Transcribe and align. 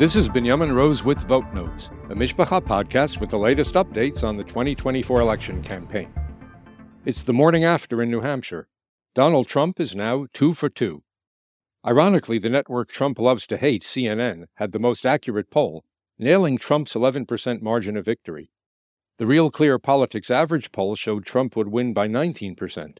This 0.00 0.16
is 0.16 0.30
Binyamin 0.30 0.74
Rose 0.74 1.04
with 1.04 1.28
Vote 1.28 1.52
Notes, 1.52 1.88
a 2.08 2.14
Mishpacha 2.14 2.62
podcast 2.62 3.20
with 3.20 3.28
the 3.28 3.36
latest 3.36 3.74
updates 3.74 4.26
on 4.26 4.34
the 4.34 4.44
2024 4.44 5.20
election 5.20 5.62
campaign. 5.62 6.10
It's 7.04 7.22
the 7.22 7.34
morning 7.34 7.64
after 7.64 8.00
in 8.00 8.10
New 8.10 8.22
Hampshire. 8.22 8.66
Donald 9.14 9.46
Trump 9.46 9.78
is 9.78 9.94
now 9.94 10.24
two 10.32 10.54
for 10.54 10.70
two. 10.70 11.02
Ironically, 11.86 12.38
the 12.38 12.48
network 12.48 12.88
Trump 12.88 13.18
loves 13.18 13.46
to 13.48 13.58
hate, 13.58 13.82
CNN, 13.82 14.46
had 14.54 14.72
the 14.72 14.78
most 14.78 15.04
accurate 15.04 15.50
poll, 15.50 15.84
nailing 16.18 16.56
Trump's 16.56 16.94
11% 16.94 17.60
margin 17.60 17.98
of 17.98 18.06
victory. 18.06 18.50
The 19.18 19.26
Real 19.26 19.50
Clear 19.50 19.78
Politics 19.78 20.30
average 20.30 20.72
poll 20.72 20.96
showed 20.96 21.26
Trump 21.26 21.56
would 21.56 21.68
win 21.68 21.92
by 21.92 22.08
19%. 22.08 22.96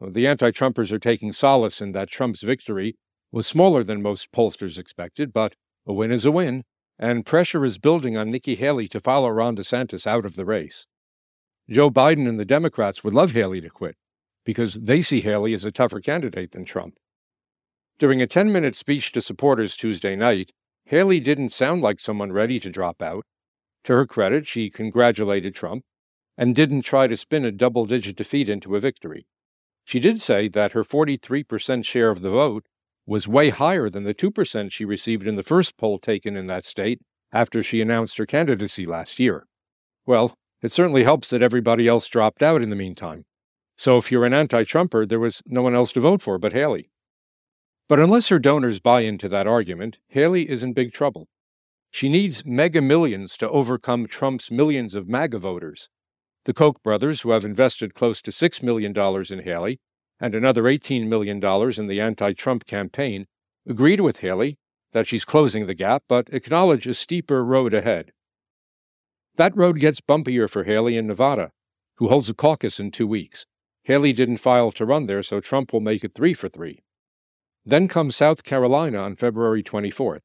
The 0.00 0.26
anti 0.26 0.50
Trumpers 0.50 0.92
are 0.92 0.98
taking 0.98 1.34
solace 1.34 1.82
in 1.82 1.92
that 1.92 2.08
Trump's 2.08 2.40
victory 2.40 2.96
was 3.30 3.46
smaller 3.46 3.84
than 3.84 4.00
most 4.00 4.32
pollsters 4.32 4.78
expected, 4.78 5.34
but 5.34 5.56
a 5.86 5.92
win 5.92 6.12
is 6.12 6.24
a 6.24 6.32
win, 6.32 6.64
and 6.98 7.26
pressure 7.26 7.64
is 7.64 7.78
building 7.78 8.16
on 8.16 8.30
Nikki 8.30 8.54
Haley 8.54 8.88
to 8.88 9.00
follow 9.00 9.28
Ron 9.28 9.56
DeSantis 9.56 10.06
out 10.06 10.24
of 10.24 10.36
the 10.36 10.44
race. 10.44 10.86
Joe 11.68 11.90
Biden 11.90 12.28
and 12.28 12.38
the 12.38 12.44
Democrats 12.44 13.02
would 13.02 13.14
love 13.14 13.32
Haley 13.32 13.60
to 13.60 13.70
quit 13.70 13.96
because 14.44 14.74
they 14.74 15.00
see 15.00 15.20
Haley 15.20 15.54
as 15.54 15.64
a 15.64 15.72
tougher 15.72 16.00
candidate 16.00 16.52
than 16.52 16.64
Trump. 16.64 16.94
During 17.98 18.20
a 18.20 18.26
10 18.26 18.52
minute 18.52 18.74
speech 18.74 19.12
to 19.12 19.20
supporters 19.20 19.76
Tuesday 19.76 20.16
night, 20.16 20.50
Haley 20.86 21.20
didn't 21.20 21.50
sound 21.50 21.82
like 21.82 22.00
someone 22.00 22.32
ready 22.32 22.58
to 22.58 22.70
drop 22.70 23.00
out. 23.00 23.24
To 23.84 23.94
her 23.94 24.06
credit, 24.06 24.46
she 24.46 24.70
congratulated 24.70 25.54
Trump 25.54 25.84
and 26.36 26.54
didn't 26.54 26.82
try 26.82 27.06
to 27.06 27.16
spin 27.16 27.44
a 27.44 27.52
double 27.52 27.86
digit 27.86 28.16
defeat 28.16 28.48
into 28.48 28.74
a 28.74 28.80
victory. 28.80 29.26
She 29.84 30.00
did 30.00 30.20
say 30.20 30.48
that 30.48 30.72
her 30.72 30.82
43% 30.82 31.84
share 31.84 32.10
of 32.10 32.22
the 32.22 32.30
vote 32.30 32.66
was 33.06 33.26
way 33.26 33.50
higher 33.50 33.88
than 33.88 34.04
the 34.04 34.14
2% 34.14 34.70
she 34.70 34.84
received 34.84 35.26
in 35.26 35.36
the 35.36 35.42
first 35.42 35.76
poll 35.76 35.98
taken 35.98 36.36
in 36.36 36.46
that 36.46 36.64
state 36.64 37.00
after 37.32 37.62
she 37.62 37.80
announced 37.80 38.18
her 38.18 38.26
candidacy 38.26 38.86
last 38.86 39.18
year. 39.18 39.46
Well, 40.06 40.34
it 40.62 40.70
certainly 40.70 41.04
helps 41.04 41.30
that 41.30 41.42
everybody 41.42 41.88
else 41.88 42.06
dropped 42.08 42.42
out 42.42 42.62
in 42.62 42.70
the 42.70 42.76
meantime. 42.76 43.24
So 43.76 43.98
if 43.98 44.12
you're 44.12 44.24
an 44.24 44.34
anti 44.34 44.64
Trumper, 44.64 45.06
there 45.06 45.18
was 45.18 45.42
no 45.46 45.62
one 45.62 45.74
else 45.74 45.92
to 45.92 46.00
vote 46.00 46.22
for 46.22 46.38
but 46.38 46.52
Haley. 46.52 46.90
But 47.88 47.98
unless 47.98 48.28
her 48.28 48.38
donors 48.38 48.80
buy 48.80 49.00
into 49.00 49.28
that 49.28 49.46
argument, 49.46 49.98
Haley 50.08 50.48
is 50.48 50.62
in 50.62 50.72
big 50.72 50.92
trouble. 50.92 51.28
She 51.90 52.08
needs 52.08 52.44
mega 52.46 52.80
millions 52.80 53.36
to 53.38 53.50
overcome 53.50 54.06
Trump's 54.06 54.50
millions 54.50 54.94
of 54.94 55.08
MAGA 55.08 55.38
voters. 55.38 55.88
The 56.44 56.54
Koch 56.54 56.82
brothers, 56.82 57.20
who 57.20 57.30
have 57.32 57.44
invested 57.44 57.92
close 57.92 58.22
to 58.22 58.30
$6 58.30 58.62
million 58.62 58.92
in 59.30 59.44
Haley 59.44 59.78
and 60.22 60.36
another 60.36 60.62
$18 60.62 61.08
million 61.08 61.44
in 61.44 61.86
the 61.88 62.00
anti 62.00 62.32
Trump 62.32 62.64
campaign, 62.64 63.26
agreed 63.66 64.00
with 64.00 64.20
Haley 64.20 64.56
that 64.92 65.08
she's 65.08 65.24
closing 65.24 65.66
the 65.66 65.74
gap, 65.74 66.04
but 66.08 66.28
acknowledge 66.32 66.86
a 66.86 66.94
steeper 66.94 67.44
road 67.44 67.74
ahead. 67.74 68.12
That 69.34 69.56
road 69.56 69.80
gets 69.80 70.00
bumpier 70.00 70.48
for 70.48 70.62
Haley 70.62 70.96
in 70.96 71.08
Nevada, 71.08 71.50
who 71.96 72.08
holds 72.08 72.30
a 72.30 72.34
caucus 72.34 72.78
in 72.78 72.92
two 72.92 73.06
weeks. 73.06 73.46
Haley 73.82 74.12
didn't 74.12 74.36
file 74.36 74.70
to 74.72 74.86
run 74.86 75.06
there, 75.06 75.24
so 75.24 75.40
Trump 75.40 75.72
will 75.72 75.80
make 75.80 76.04
it 76.04 76.14
three 76.14 76.34
for 76.34 76.48
three. 76.48 76.84
Then 77.64 77.88
comes 77.88 78.14
South 78.14 78.44
Carolina 78.44 78.98
on 78.98 79.16
February 79.16 79.64
24th. 79.64 80.20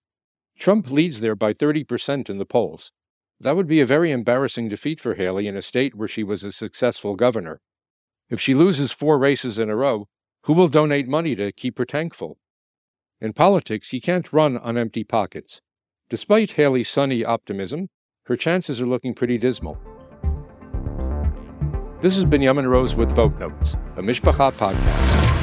Trump 0.60 0.92
leads 0.92 1.22
there 1.22 1.36
by 1.36 1.54
30% 1.54 2.30
in 2.30 2.38
the 2.38 2.46
polls. 2.46 2.92
That 3.40 3.56
would 3.56 3.68
be 3.68 3.82
a 3.82 3.86
very 3.86 4.12
embarrassing 4.12 4.70
defeat 4.70 5.00
for 5.00 5.16
Haley 5.16 5.48
in 5.48 5.58
a 5.58 5.62
state 5.64 5.96
where 5.96 6.08
she 6.08 6.24
was 6.24 6.44
a 6.44 6.52
successful 6.52 7.16
governor. 7.16 7.62
If 8.30 8.42
she 8.42 8.54
loses 8.54 8.92
four 8.92 9.18
races 9.18 9.58
in 9.58 9.70
a 9.70 9.76
row, 9.76 10.10
who 10.44 10.54
will 10.54 10.68
donate 10.68 11.08
money 11.08 11.34
to 11.36 11.54
keep 11.54 11.78
her 11.78 11.86
tank 11.86 12.14
full? 12.14 12.38
In 13.22 13.32
politics, 13.32 13.94
you 13.94 14.02
can't 14.02 14.34
run 14.34 14.58
on 14.58 14.78
empty 14.78 15.06
pockets. 15.06 15.62
Despite 16.10 16.52
Haley's 16.52 16.90
sunny 16.90 17.24
optimism, 17.24 17.88
her 18.26 18.36
chances 18.36 18.82
are 18.82 18.86
looking 18.86 19.14
pretty 19.14 19.38
dismal. 19.38 19.78
This 22.02 22.16
has 22.16 22.26
been 22.26 22.42
Binyamin 22.42 22.68
Rose 22.68 22.96
with 22.96 23.16
Vote 23.16 23.40
Notes, 23.40 23.76
a 23.96 24.02
Mishpacha 24.02 24.52
podcast. 24.52 25.37